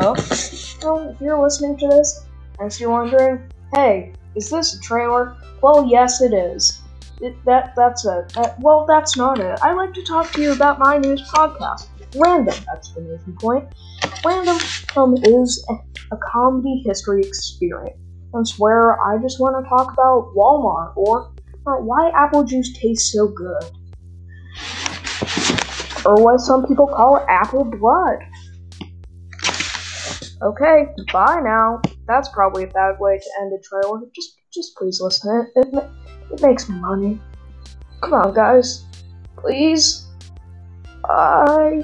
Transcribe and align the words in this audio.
Hello? 0.00 0.14
So, 0.14 1.10
if 1.10 1.20
you're 1.20 1.38
listening 1.38 1.76
to 1.76 1.86
this, 1.88 2.24
and 2.58 2.80
you're 2.80 2.88
wondering, 2.88 3.50
hey, 3.74 4.14
is 4.34 4.48
this 4.48 4.74
a 4.74 4.80
trailer? 4.80 5.36
Well, 5.60 5.86
yes, 5.90 6.22
it 6.22 6.32
is. 6.32 6.80
It, 7.20 7.36
that 7.44 7.74
that's 7.76 8.06
it. 8.06 8.34
Uh, 8.34 8.48
well, 8.60 8.86
that's 8.88 9.18
not 9.18 9.40
it. 9.40 9.58
I 9.60 9.74
like 9.74 9.92
to 9.92 10.02
talk 10.04 10.32
to 10.32 10.40
you 10.40 10.52
about 10.52 10.78
my 10.78 10.96
news 10.96 11.20
podcast, 11.30 11.88
Random 12.16 12.54
exclamation 12.74 13.36
point. 13.38 13.68
Random 14.24 14.56
um, 14.96 15.16
is 15.22 15.62
a, 15.68 15.74
a 16.14 16.18
comedy 16.32 16.82
history 16.86 17.20
experience. 17.20 18.58
Where 18.58 18.98
I 19.02 19.20
just 19.20 19.38
want 19.38 19.62
to 19.62 19.68
talk 19.68 19.92
about 19.92 20.32
Walmart 20.34 20.96
or, 20.96 21.30
why 21.64 22.10
apple 22.14 22.44
juice 22.44 22.72
tastes 22.72 23.12
so 23.12 23.28
good, 23.28 23.64
or 26.06 26.24
what 26.24 26.40
some 26.40 26.66
people 26.66 26.86
call 26.86 27.18
it 27.18 27.24
apple 27.28 27.64
blood. 27.64 28.16
Okay, 30.42 30.86
bye 31.12 31.40
now. 31.42 31.80
That's 32.06 32.28
probably 32.30 32.64
a 32.64 32.68
bad 32.68 32.98
way 32.98 33.18
to 33.18 33.30
end 33.40 33.52
a 33.52 33.62
trailer. 33.62 34.00
Just, 34.14 34.38
just 34.52 34.76
please 34.76 35.00
listen. 35.00 35.50
It, 35.56 35.68
it, 35.74 35.84
it 36.32 36.42
makes 36.42 36.68
money. 36.68 37.20
Come 38.02 38.14
on, 38.14 38.34
guys. 38.34 38.84
Please. 39.36 40.06
Bye. 41.02 41.82